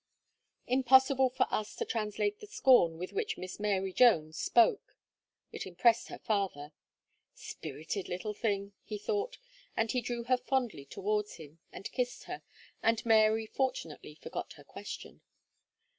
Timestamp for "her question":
14.53-15.21